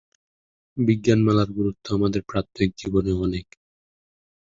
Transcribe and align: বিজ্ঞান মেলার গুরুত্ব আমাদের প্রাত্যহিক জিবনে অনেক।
বিজ্ঞান 0.77 1.19
মেলার 1.23 1.49
গুরুত্ব 1.57 1.85
আমাদের 1.97 2.21
প্রাত্যহিক 2.23 2.71
জিবনে 2.79 3.11
অনেক। 3.19 3.45